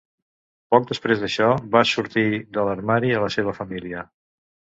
[0.75, 2.23] Poc després d'això, va sortir
[2.57, 4.05] de l'armari a la seva família.